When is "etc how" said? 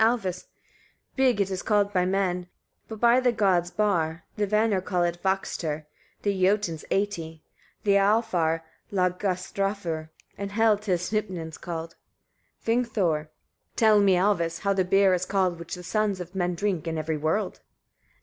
14.56-14.72